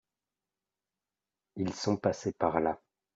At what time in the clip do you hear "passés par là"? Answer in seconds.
1.95-2.81